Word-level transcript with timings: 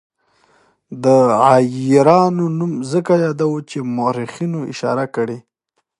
د 1.03 1.05
عیارانو 1.55 2.45
نوم 2.59 2.73
ځکه 2.91 3.13
یادوو 3.25 3.59
چې 3.69 3.77
مورخینو 3.95 4.59
اشاره 4.71 5.05
کړې. 5.15 5.37